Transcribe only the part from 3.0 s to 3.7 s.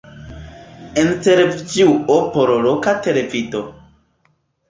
televido.